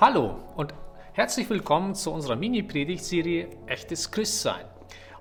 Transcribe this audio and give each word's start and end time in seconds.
Hallo 0.00 0.36
und 0.54 0.74
herzlich 1.12 1.50
willkommen 1.50 1.96
zu 1.96 2.12
unserer 2.12 2.36
Mini-Predigtserie 2.36 3.48
Echtes 3.66 4.12
Christsein. 4.12 4.64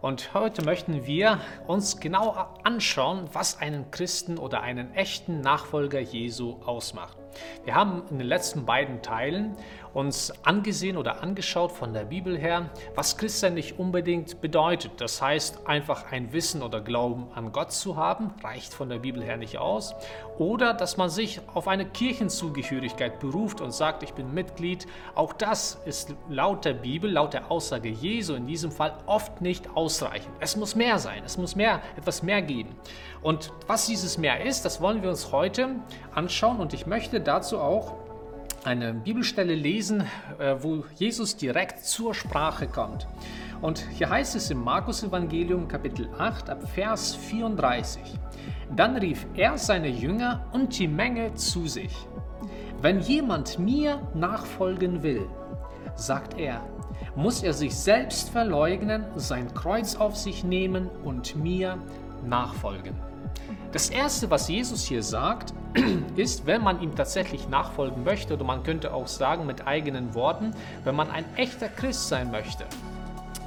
Und 0.01 0.35
heute 0.35 0.63
möchten 0.63 1.07
wir 1.07 1.41
uns 1.65 1.99
genau 1.99 2.53
anschauen, 2.63 3.27
was 3.33 3.59
einen 3.59 3.89
Christen 3.89 4.37
oder 4.37 4.61
einen 4.61 4.93
echten 4.93 5.41
Nachfolger 5.41 5.99
Jesu 5.99 6.57
ausmacht. 6.63 7.17
Wir 7.63 7.73
haben 7.73 8.03
in 8.11 8.19
den 8.19 8.27
letzten 8.27 8.67
beiden 8.67 9.01
Teilen 9.01 9.57
uns 9.97 10.31
angesehen 10.45 10.95
oder 10.95 11.23
angeschaut 11.23 11.71
von 11.71 11.91
der 11.91 12.05
Bibel 12.05 12.37
her, 12.37 12.69
was 12.93 13.17
Christsein 13.17 13.55
nicht 13.55 13.79
unbedingt 13.79 14.41
bedeutet. 14.41 14.91
Das 15.01 15.23
heißt, 15.23 15.65
einfach 15.65 16.11
ein 16.11 16.31
Wissen 16.33 16.61
oder 16.61 16.81
Glauben 16.81 17.25
an 17.33 17.51
Gott 17.51 17.71
zu 17.71 17.97
haben, 17.97 18.31
reicht 18.43 18.75
von 18.75 18.89
der 18.89 18.99
Bibel 18.99 19.23
her 19.23 19.37
nicht 19.37 19.57
aus. 19.57 19.95
Oder 20.37 20.75
dass 20.75 20.97
man 20.97 21.09
sich 21.09 21.41
auf 21.51 21.67
eine 21.67 21.83
Kirchenzugehörigkeit 21.83 23.19
beruft 23.19 23.59
und 23.59 23.73
sagt, 23.73 24.03
ich 24.03 24.13
bin 24.13 24.35
Mitglied. 24.35 24.85
Auch 25.15 25.33
das 25.33 25.81
ist 25.85 26.13
laut 26.29 26.63
der 26.63 26.75
Bibel, 26.75 27.11
laut 27.11 27.33
der 27.33 27.49
Aussage 27.49 27.89
Jesu 27.89 28.35
in 28.35 28.45
diesem 28.45 28.71
Fall 28.71 28.95
oft 29.07 29.41
nicht 29.41 29.75
ausreichend. 29.75 30.31
Es 30.39 30.55
muss 30.55 30.75
mehr 30.75 30.99
sein, 30.99 31.23
es 31.25 31.39
muss 31.39 31.55
mehr, 31.55 31.81
etwas 31.97 32.21
mehr 32.21 32.43
geben. 32.43 32.75
Und 33.23 33.51
was 33.65 33.87
dieses 33.87 34.19
mehr 34.19 34.45
ist, 34.45 34.63
das 34.63 34.79
wollen 34.79 35.01
wir 35.01 35.09
uns 35.09 35.31
heute 35.31 35.69
anschauen 36.13 36.59
und 36.59 36.75
ich 36.75 36.85
möchte 36.85 37.19
dazu 37.19 37.57
auch 37.57 38.06
eine 38.67 38.93
Bibelstelle 38.93 39.55
lesen, 39.55 40.03
äh, 40.39 40.55
wo 40.59 40.83
Jesus 40.95 41.37
direkt 41.37 41.85
zur 41.85 42.13
Sprache 42.13 42.67
kommt. 42.67 43.07
Und 43.61 43.79
hier 43.97 44.09
heißt 44.09 44.35
es 44.35 44.51
im 44.51 44.61
Markus 44.61 45.03
Evangelium 45.03 45.69
Kapitel 45.69 46.09
8 46.17 46.49
ab 46.49 46.69
Vers 46.75 47.15
34. 47.15 48.01
Dann 48.75 48.97
rief 48.97 49.25
er 49.35 49.57
seine 49.57 49.87
Jünger 49.87 50.45
und 50.51 50.77
die 50.77 50.89
Menge 50.89 51.33
zu 51.35 51.65
sich. 51.65 51.95
Wenn 52.81 52.99
jemand 52.99 53.57
mir 53.57 54.01
nachfolgen 54.13 55.01
will, 55.01 55.25
sagt 55.95 56.37
er, 56.37 56.61
muss 57.15 57.43
er 57.43 57.53
sich 57.53 57.73
selbst 57.73 58.29
verleugnen, 58.29 59.05
sein 59.15 59.53
Kreuz 59.53 59.95
auf 59.95 60.17
sich 60.17 60.43
nehmen 60.43 60.89
und 61.05 61.37
mir 61.37 61.77
nachfolgen. 62.25 62.95
Das 63.71 63.89
Erste, 63.89 64.29
was 64.29 64.47
Jesus 64.47 64.83
hier 64.83 65.03
sagt, 65.03 65.53
ist, 66.15 66.45
wenn 66.45 66.63
man 66.63 66.81
ihm 66.81 66.95
tatsächlich 66.95 67.47
nachfolgen 67.49 68.03
möchte, 68.03 68.33
oder 68.33 68.43
man 68.43 68.63
könnte 68.63 68.93
auch 68.93 69.07
sagen 69.07 69.45
mit 69.45 69.67
eigenen 69.67 70.15
Worten, 70.15 70.53
wenn 70.83 70.95
man 70.95 71.11
ein 71.11 71.25
echter 71.35 71.69
Christ 71.69 72.07
sein 72.07 72.31
möchte, 72.31 72.65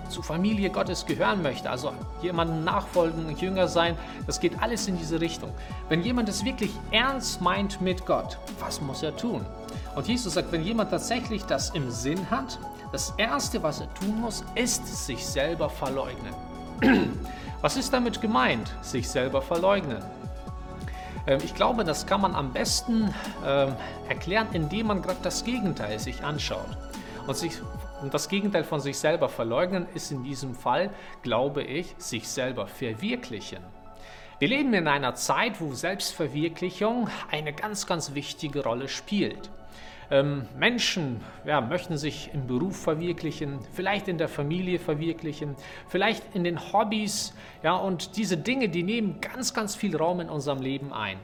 zur 0.09 0.25
Familie 0.25 0.71
Gottes 0.71 1.07
gehören 1.07 1.41
möchte, 1.43 1.71
also 1.71 1.93
jemandem 2.21 2.65
nachfolgen, 2.65 3.35
Jünger 3.37 3.69
sein, 3.69 3.97
das 4.27 4.41
geht 4.41 4.61
alles 4.61 4.89
in 4.89 4.99
diese 4.99 5.21
Richtung. 5.21 5.53
Wenn 5.89 6.03
jemand 6.03 6.29
es 6.29 6.45
wirklich 6.45 6.73
ernst 6.91 7.41
meint 7.41 7.81
mit 7.81 8.05
Gott, 8.07 8.39
was 8.59 8.81
muss 8.81 9.03
er 9.03 9.17
tun? 9.17 9.47
Und 9.95 10.09
Jesus 10.09 10.35
sagt, 10.35 10.53
wenn 10.53 10.63
jemand 10.63 10.91
tatsächlich 10.91 11.45
das 11.45 11.71
im 11.71 11.91
Sinn 11.91 12.31
hat, 12.31 12.59
das 12.93 13.15
Erste, 13.17 13.63
was 13.63 13.81
er 13.81 13.95
tun 13.95 14.21
muss, 14.21 14.45
ist 14.55 15.07
sich 15.07 15.25
selber 15.25 15.71
verleugnen. 15.71 16.35
Was 17.63 17.77
ist 17.77 17.93
damit 17.93 18.23
gemeint, 18.23 18.75
sich 18.81 19.09
selber 19.09 19.43
verleugnen? 19.43 20.03
Ähm, 21.27 21.41
ich 21.45 21.55
glaube, 21.55 21.85
das 21.85 22.07
kann 22.07 22.23
man 22.23 22.35
am 22.35 22.53
besten 22.53 23.15
ähm, 23.45 23.75
erklären, 24.09 24.49
indem 24.53 24.87
man 24.87 25.03
gerade 25.03 25.21
das 25.23 25.45
Gegenteil 25.45 25.99
sich 25.99 26.23
anschaut. 26.25 26.79
Und, 27.27 27.37
sich, 27.37 27.53
und 28.01 28.15
das 28.15 28.31
Gegenteil 28.31 28.65
von 28.65 28.81
sich 28.81 28.97
selber 28.99 29.29
verleugnen 29.29 29.87
ist 29.95 30.11
in 30.11 30.25
diesem 30.25 30.55
Fall, 30.55 30.89
glaube 31.23 31.63
ich, 31.63 31.95
sich 31.99 32.27
selber 32.29 32.67
verwirklichen. 32.67 33.63
Wir 34.39 34.49
leben 34.49 34.73
in 34.73 34.89
einer 34.89 35.15
Zeit, 35.15 35.61
wo 35.61 35.75
Selbstverwirklichung 35.75 37.11
eine 37.31 37.53
ganz, 37.53 37.87
ganz 37.87 38.15
wichtige 38.15 38.65
Rolle 38.65 38.89
spielt. 38.89 39.51
Ähm, 40.13 40.47
Menschen 40.59 41.21
ja, 41.45 41.61
möchten 41.61 41.97
sich 41.97 42.31
im 42.35 42.49
Beruf 42.49 42.77
verwirklichen, 42.83 43.61
vielleicht 43.73 44.09
in 44.09 44.19
der 44.19 44.29
Familie 44.29 44.81
verwirklichen, 44.81 45.55
vielleicht 45.87 46.35
in 46.35 46.43
den 46.43 46.73
Hobbys. 46.73 47.33
Ja, 47.63 47.77
und 47.77 48.17
diese 48.17 48.37
Dinge, 48.37 48.69
die 48.69 48.83
nehmen 48.83 49.21
ganz, 49.21 49.55
ganz 49.55 49.77
viel 49.77 49.97
Raum 49.97 50.21
in 50.21 50.29
unserem 50.29 50.61
Leben 50.61 50.93
ein. 50.93 51.19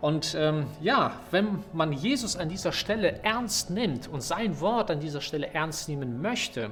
Und 0.00 0.36
ähm, 0.36 0.66
ja, 0.80 1.20
wenn 1.30 1.62
man 1.72 1.92
Jesus 1.92 2.36
an 2.36 2.48
dieser 2.48 2.72
Stelle 2.72 3.22
ernst 3.22 3.70
nimmt 3.70 4.08
und 4.08 4.20
sein 4.20 4.60
Wort 4.60 4.90
an 4.90 4.98
dieser 4.98 5.20
Stelle 5.20 5.54
ernst 5.54 5.88
nehmen 5.88 6.20
möchte, 6.20 6.70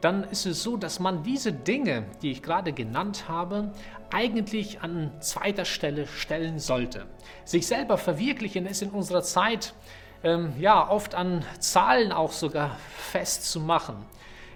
dann 0.00 0.24
ist 0.24 0.46
es 0.46 0.62
so, 0.62 0.78
dass 0.78 0.98
man 0.98 1.22
diese 1.22 1.52
Dinge, 1.52 2.04
die 2.22 2.30
ich 2.30 2.42
gerade 2.42 2.72
genannt 2.72 3.28
habe, 3.28 3.72
eigentlich 4.10 4.80
an 4.80 5.12
zweiter 5.20 5.66
Stelle 5.66 6.06
stellen 6.06 6.58
sollte. 6.58 7.04
Sich 7.44 7.66
selber 7.66 7.98
verwirklichen 7.98 8.64
ist 8.64 8.80
in 8.80 8.90
unserer 8.90 9.22
Zeit 9.22 9.74
ähm, 10.22 10.52
ja, 10.58 10.88
oft 10.88 11.14
an 11.14 11.44
Zahlen 11.58 12.12
auch 12.12 12.32
sogar 12.32 12.76
festzumachen. 12.96 13.96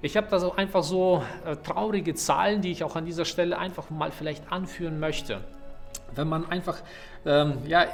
Ich 0.03 0.17
habe 0.17 0.27
da 0.31 0.39
so 0.39 0.55
einfach 0.55 0.83
so 0.83 1.23
äh, 1.47 1.57
traurige 1.57 2.15
Zahlen, 2.15 2.61
die 2.61 2.71
ich 2.71 2.85
auch 2.85 2.97
an 2.97 3.07
dieser 3.07 3.25
Stelle 3.25 3.59
einfach 3.59 3.89
mal 3.89 4.11
vielleicht 4.11 4.53
anführen 4.53 5.01
möchte. 5.01 5.41
Wenn 6.15 6.29
man 6.29 6.49
einfach 6.51 6.77
ähm, 7.25 7.59
ja, 7.67 7.87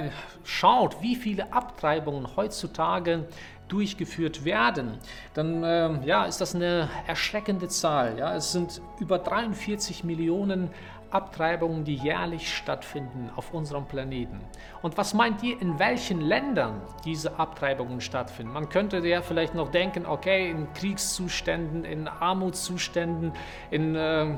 schaut, 0.44 1.00
wie 1.02 1.14
viele 1.14 1.52
Abtreibungen 1.52 2.36
heutzutage 2.36 3.28
durchgeführt 3.70 4.44
werden, 4.44 4.98
dann 5.34 5.62
ähm, 5.64 6.02
ja, 6.04 6.24
ist 6.24 6.40
das 6.40 6.54
eine 6.54 6.88
erschreckende 7.06 7.68
Zahl. 7.68 8.18
Ja? 8.18 8.34
Es 8.34 8.52
sind 8.52 8.82
über 8.98 9.18
43 9.18 10.04
Millionen 10.04 10.70
Abtreibungen, 11.10 11.84
die 11.84 11.96
jährlich 11.96 12.54
stattfinden 12.54 13.30
auf 13.34 13.52
unserem 13.52 13.86
Planeten. 13.86 14.40
Und 14.82 14.96
was 14.96 15.12
meint 15.12 15.42
ihr, 15.42 15.60
in 15.60 15.78
welchen 15.78 16.20
Ländern 16.20 16.80
diese 17.04 17.38
Abtreibungen 17.38 18.00
stattfinden? 18.00 18.52
Man 18.52 18.68
könnte 18.68 18.98
ja 18.98 19.20
vielleicht 19.22 19.54
noch 19.54 19.70
denken, 19.70 20.06
okay, 20.06 20.50
in 20.50 20.72
Kriegszuständen, 20.74 21.84
in 21.84 22.06
Armutszuständen, 22.06 23.32
in 23.70 23.96
äh, 23.96 24.34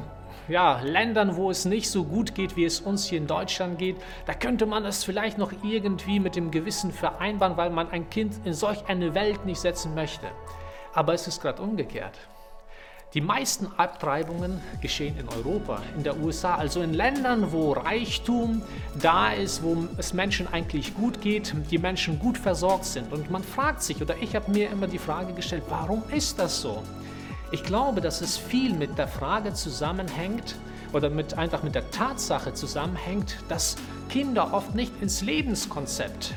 ja, 0.48 0.80
Ländern, 0.80 1.36
wo 1.36 1.50
es 1.50 1.64
nicht 1.64 1.90
so 1.90 2.04
gut 2.04 2.34
geht, 2.34 2.56
wie 2.56 2.64
es 2.64 2.80
uns 2.80 3.06
hier 3.06 3.18
in 3.18 3.26
Deutschland 3.26 3.78
geht, 3.78 3.96
da 4.26 4.34
könnte 4.34 4.66
man 4.66 4.84
es 4.84 5.04
vielleicht 5.04 5.38
noch 5.38 5.52
irgendwie 5.62 6.20
mit 6.20 6.36
dem 6.36 6.50
Gewissen 6.50 6.92
vereinbaren, 6.92 7.56
weil 7.56 7.70
man 7.70 7.90
ein 7.90 8.10
Kind 8.10 8.34
in 8.44 8.54
solch 8.54 8.86
eine 8.86 9.14
Welt 9.14 9.44
nicht 9.44 9.60
setzen 9.60 9.94
möchte. 9.94 10.26
Aber 10.94 11.14
es 11.14 11.26
ist 11.26 11.40
gerade 11.40 11.62
umgekehrt. 11.62 12.18
Die 13.14 13.20
meisten 13.20 13.66
Abtreibungen 13.76 14.62
geschehen 14.80 15.18
in 15.18 15.28
Europa, 15.28 15.82
in 15.96 16.02
der 16.02 16.18
USA, 16.18 16.54
also 16.54 16.80
in 16.80 16.94
Ländern, 16.94 17.52
wo 17.52 17.72
Reichtum 17.72 18.62
da 19.02 19.32
ist, 19.32 19.62
wo 19.62 19.86
es 19.98 20.14
Menschen 20.14 20.50
eigentlich 20.50 20.94
gut 20.94 21.20
geht, 21.20 21.54
die 21.70 21.76
Menschen 21.76 22.18
gut 22.18 22.38
versorgt 22.38 22.86
sind. 22.86 23.12
Und 23.12 23.30
man 23.30 23.44
fragt 23.44 23.82
sich, 23.82 24.00
oder 24.00 24.16
ich 24.22 24.34
habe 24.34 24.50
mir 24.50 24.70
immer 24.70 24.86
die 24.86 24.98
Frage 24.98 25.34
gestellt, 25.34 25.64
warum 25.68 26.02
ist 26.10 26.38
das 26.38 26.62
so? 26.62 26.82
Ich 27.52 27.62
glaube, 27.64 28.00
dass 28.00 28.22
es 28.22 28.38
viel 28.38 28.72
mit 28.72 28.96
der 28.96 29.06
Frage 29.06 29.52
zusammenhängt 29.52 30.56
oder 30.94 31.10
mit, 31.10 31.36
einfach 31.36 31.62
mit 31.62 31.74
der 31.74 31.90
Tatsache 31.90 32.54
zusammenhängt, 32.54 33.36
dass 33.50 33.76
Kinder 34.08 34.54
oft 34.54 34.74
nicht 34.74 34.92
ins 35.02 35.20
Lebenskonzept 35.20 36.34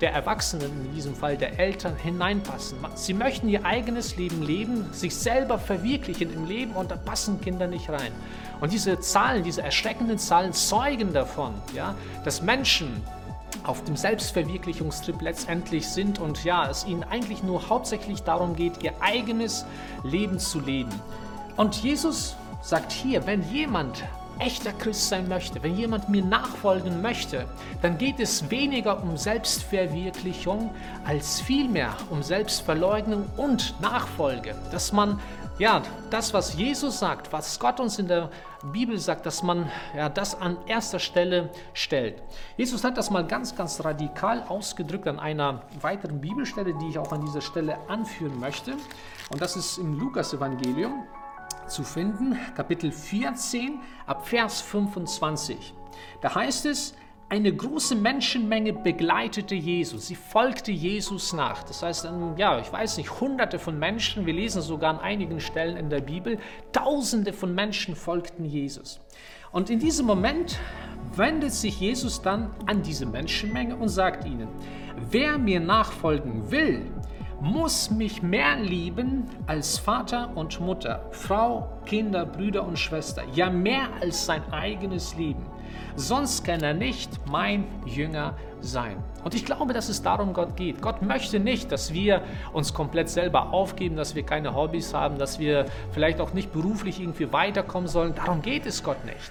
der 0.00 0.12
Erwachsenen, 0.12 0.70
in 0.86 0.92
diesem 0.92 1.14
Fall 1.14 1.36
der 1.36 1.60
Eltern, 1.60 1.94
hineinpassen. 1.96 2.78
Sie 2.96 3.14
möchten 3.14 3.48
ihr 3.48 3.64
eigenes 3.64 4.16
Leben 4.16 4.42
leben, 4.42 4.92
sich 4.92 5.14
selber 5.14 5.60
verwirklichen 5.60 6.34
im 6.34 6.46
Leben 6.46 6.72
und 6.72 6.90
da 6.90 6.96
passen 6.96 7.40
Kinder 7.40 7.68
nicht 7.68 7.88
rein. 7.88 8.12
Und 8.60 8.72
diese 8.72 8.98
Zahlen, 8.98 9.44
diese 9.44 9.62
erschreckenden 9.62 10.18
Zahlen 10.18 10.52
zeugen 10.52 11.12
davon, 11.12 11.54
ja, 11.74 11.94
dass 12.24 12.42
Menschen 12.42 13.02
auf 13.64 13.82
dem 13.84 13.96
Selbstverwirklichungstrip 13.96 15.20
letztendlich 15.20 15.88
sind 15.88 16.18
und 16.18 16.44
ja, 16.44 16.68
es 16.68 16.86
ihnen 16.86 17.04
eigentlich 17.04 17.42
nur 17.42 17.68
hauptsächlich 17.68 18.22
darum 18.22 18.54
geht, 18.54 18.82
ihr 18.82 18.92
eigenes 19.00 19.66
Leben 20.02 20.38
zu 20.38 20.60
leben. 20.60 20.92
Und 21.56 21.76
Jesus 21.76 22.36
sagt 22.62 22.92
hier, 22.92 23.26
wenn 23.26 23.42
jemand 23.50 24.04
echter 24.38 24.72
Christ 24.72 25.08
sein 25.08 25.28
möchte, 25.28 25.62
wenn 25.62 25.76
jemand 25.76 26.08
mir 26.08 26.24
nachfolgen 26.24 27.00
möchte, 27.00 27.46
dann 27.82 27.98
geht 27.98 28.20
es 28.20 28.50
weniger 28.50 29.02
um 29.02 29.16
Selbstverwirklichung 29.16 30.74
als 31.04 31.40
vielmehr 31.40 31.96
um 32.10 32.22
Selbstverleugnung 32.22 33.24
und 33.36 33.74
Nachfolge. 33.80 34.54
Dass 34.70 34.92
man 34.92 35.18
ja, 35.58 35.82
das, 36.10 36.34
was 36.34 36.54
Jesus 36.54 36.98
sagt, 36.98 37.32
was 37.32 37.58
Gott 37.58 37.80
uns 37.80 37.98
in 37.98 38.08
der 38.08 38.30
Bibel 38.62 38.98
sagt, 38.98 39.24
dass 39.24 39.42
man 39.42 39.70
ja, 39.96 40.10
das 40.10 40.38
an 40.38 40.58
erster 40.66 40.98
Stelle 40.98 41.50
stellt. 41.72 42.22
Jesus 42.58 42.84
hat 42.84 42.98
das 42.98 43.10
mal 43.10 43.26
ganz, 43.26 43.56
ganz 43.56 43.82
radikal 43.82 44.42
ausgedrückt 44.48 45.08
an 45.08 45.18
einer 45.18 45.62
weiteren 45.80 46.20
Bibelstelle, 46.20 46.74
die 46.74 46.88
ich 46.88 46.98
auch 46.98 47.10
an 47.10 47.24
dieser 47.24 47.40
Stelle 47.40 47.78
anführen 47.88 48.38
möchte. 48.38 48.72
Und 49.30 49.40
das 49.40 49.56
ist 49.56 49.78
im 49.78 49.98
Lukas-Evangelium 49.98 51.04
zu 51.66 51.84
finden, 51.84 52.38
Kapitel 52.54 52.92
14 52.92 53.80
ab 54.06 54.28
Vers 54.28 54.60
25. 54.60 55.74
Da 56.20 56.34
heißt 56.34 56.66
es, 56.66 56.94
eine 57.28 57.52
große 57.52 57.96
Menschenmenge 57.96 58.72
begleitete 58.72 59.56
Jesus. 59.56 60.06
Sie 60.06 60.14
folgte 60.14 60.70
Jesus 60.70 61.32
nach. 61.32 61.64
Das 61.64 61.82
heißt, 61.82 62.08
ja, 62.36 62.60
ich 62.60 62.72
weiß 62.72 62.98
nicht, 62.98 63.20
hunderte 63.20 63.58
von 63.58 63.78
Menschen, 63.78 64.26
wir 64.26 64.32
lesen 64.32 64.62
sogar 64.62 64.90
an 64.90 65.00
einigen 65.00 65.40
Stellen 65.40 65.76
in 65.76 65.90
der 65.90 66.00
Bibel, 66.00 66.38
tausende 66.72 67.32
von 67.32 67.52
Menschen 67.54 67.96
folgten 67.96 68.44
Jesus. 68.44 69.00
Und 69.50 69.70
in 69.70 69.80
diesem 69.80 70.06
Moment 70.06 70.58
wendet 71.16 71.52
sich 71.52 71.80
Jesus 71.80 72.22
dann 72.22 72.50
an 72.66 72.82
diese 72.82 73.06
Menschenmenge 73.06 73.74
und 73.74 73.88
sagt 73.88 74.24
ihnen, 74.24 74.48
wer 75.10 75.36
mir 75.38 75.58
nachfolgen 75.58 76.50
will, 76.50 76.82
muss 77.40 77.90
mich 77.90 78.22
mehr 78.22 78.56
lieben 78.56 79.24
als 79.46 79.78
Vater 79.78 80.30
und 80.36 80.60
Mutter, 80.60 81.06
Frau, 81.10 81.80
Kinder, 81.84 82.24
Brüder 82.24 82.66
und 82.66 82.78
Schwester, 82.78 83.22
ja 83.34 83.50
mehr 83.50 83.88
als 84.00 84.26
sein 84.26 84.42
eigenes 84.52 85.16
Leben. 85.16 85.44
Sonst 85.96 86.44
kann 86.44 86.60
er 86.62 86.74
nicht 86.74 87.10
mein 87.26 87.64
Jünger 87.86 88.34
sein. 88.60 89.02
Und 89.24 89.34
ich 89.34 89.44
glaube, 89.44 89.72
dass 89.72 89.88
es 89.88 90.02
darum 90.02 90.32
Gott 90.32 90.56
geht. 90.56 90.82
Gott 90.82 91.02
möchte 91.02 91.40
nicht, 91.40 91.72
dass 91.72 91.92
wir 91.92 92.22
uns 92.52 92.74
komplett 92.74 93.08
selber 93.08 93.52
aufgeben, 93.52 93.96
dass 93.96 94.14
wir 94.14 94.22
keine 94.22 94.54
Hobbys 94.54 94.94
haben, 94.94 95.18
dass 95.18 95.38
wir 95.38 95.66
vielleicht 95.92 96.20
auch 96.20 96.32
nicht 96.32 96.52
beruflich 96.52 97.00
irgendwie 97.00 97.32
weiterkommen 97.32 97.88
sollen. 97.88 98.14
Darum 98.14 98.42
geht 98.42 98.66
es 98.66 98.82
Gott 98.82 99.04
nicht. 99.04 99.30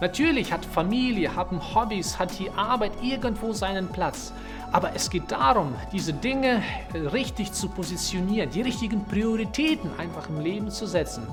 Natürlich 0.00 0.52
hat 0.52 0.64
Familie, 0.64 1.36
haben 1.36 1.60
Hobbys, 1.74 2.18
hat 2.18 2.36
die 2.38 2.50
Arbeit 2.50 2.92
irgendwo 3.02 3.52
seinen 3.52 3.88
Platz. 3.88 4.32
Aber 4.72 4.92
es 4.94 5.10
geht 5.10 5.30
darum, 5.30 5.74
diese 5.92 6.14
Dinge 6.14 6.62
richtig 6.94 7.52
zu 7.52 7.68
positionieren, 7.68 8.50
die 8.50 8.62
richtigen 8.62 9.04
Prioritäten 9.04 9.90
einfach 9.98 10.30
im 10.30 10.40
Leben 10.40 10.70
zu 10.70 10.86
setzen. 10.86 11.26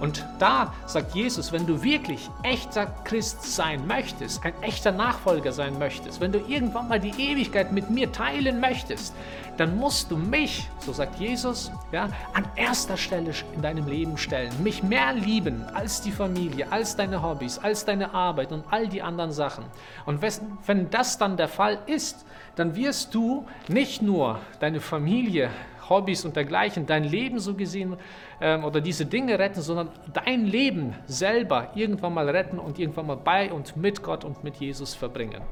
Und 0.00 0.24
da 0.38 0.72
sagt 0.86 1.14
Jesus, 1.14 1.50
wenn 1.50 1.66
du 1.66 1.82
wirklich 1.82 2.30
echter 2.44 2.86
Christ 2.86 3.42
sein 3.42 3.86
möchtest, 3.86 4.44
ein 4.44 4.54
echter 4.62 4.92
Nachfolger 4.92 5.52
sein 5.52 5.78
möchtest, 5.78 6.20
wenn 6.20 6.30
du 6.30 6.38
irgendwann 6.38 6.88
mal 6.88 7.00
die 7.00 7.10
Ewigkeit 7.20 7.72
mit 7.72 7.90
mir 7.90 8.12
teilen 8.12 8.60
möchtest, 8.60 9.14
dann 9.56 9.76
musst 9.76 10.10
du 10.10 10.16
mich, 10.16 10.68
so 10.80 10.92
sagt 10.92 11.18
Jesus, 11.20 11.70
ja, 11.92 12.08
an 12.32 12.44
erster 12.56 12.96
Stelle 12.96 13.32
in 13.54 13.62
deinem 13.62 13.86
Leben 13.86 14.18
stellen, 14.18 14.52
mich 14.62 14.82
mehr 14.82 15.12
lieben 15.12 15.64
als 15.74 16.00
die 16.00 16.10
Familie, 16.10 16.70
als 16.72 16.96
deine 16.96 17.22
Hobbys, 17.22 17.58
als 17.58 17.84
deine 17.84 18.14
Arbeit 18.14 18.52
und 18.52 18.64
all 18.70 18.88
die 18.88 19.02
anderen 19.02 19.32
Sachen. 19.32 19.64
Und 20.06 20.22
wenn 20.66 20.90
das 20.90 21.18
dann 21.18 21.36
der 21.36 21.48
Fall 21.48 21.78
ist, 21.86 22.24
dann 22.56 22.76
wirst 22.84 23.14
du 23.14 23.46
nicht 23.68 24.02
nur 24.02 24.40
deine 24.60 24.78
Familie, 24.80 25.48
Hobbys 25.88 26.24
und 26.24 26.36
dergleichen, 26.36 26.86
dein 26.86 27.04
Leben 27.04 27.38
so 27.38 27.54
gesehen 27.54 27.96
ähm, 28.40 28.64
oder 28.64 28.80
diese 28.80 29.06
Dinge 29.06 29.38
retten, 29.38 29.62
sondern 29.62 29.88
dein 30.12 30.44
Leben 30.44 30.94
selber 31.06 31.70
irgendwann 31.74 32.14
mal 32.14 32.28
retten 32.28 32.58
und 32.58 32.78
irgendwann 32.78 33.06
mal 33.06 33.16
bei 33.16 33.52
und 33.52 33.76
mit 33.76 34.02
Gott 34.02 34.24
und 34.24 34.44
mit 34.44 34.56
Jesus 34.56 34.94
verbringen. 34.94 35.42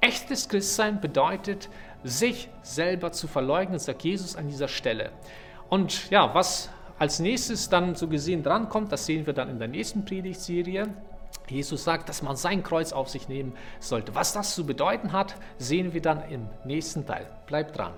Echtes 0.00 0.48
Christsein 0.48 1.00
bedeutet, 1.00 1.68
sich 2.02 2.48
selber 2.62 3.12
zu 3.12 3.28
verleugnen, 3.28 3.78
sagt 3.78 4.02
Jesus 4.02 4.34
an 4.34 4.48
dieser 4.48 4.68
Stelle. 4.68 5.10
Und 5.68 6.10
ja, 6.10 6.34
was 6.34 6.70
als 6.98 7.20
nächstes 7.20 7.68
dann 7.68 7.94
so 7.94 8.08
gesehen 8.08 8.42
drankommt, 8.42 8.90
das 8.90 9.06
sehen 9.06 9.26
wir 9.26 9.32
dann 9.32 9.48
in 9.48 9.58
der 9.58 9.68
nächsten 9.68 10.04
Predigtserie. 10.04 10.88
Jesus 11.50 11.84
sagt, 11.84 12.08
dass 12.08 12.22
man 12.22 12.36
sein 12.36 12.62
Kreuz 12.62 12.92
auf 12.92 13.08
sich 13.08 13.28
nehmen 13.28 13.54
sollte. 13.78 14.14
Was 14.14 14.32
das 14.32 14.54
zu 14.54 14.66
bedeuten 14.66 15.12
hat, 15.12 15.36
sehen 15.58 15.92
wir 15.92 16.02
dann 16.02 16.22
im 16.30 16.48
nächsten 16.64 17.06
Teil. 17.06 17.26
Bleibt 17.46 17.76
dran. 17.76 17.92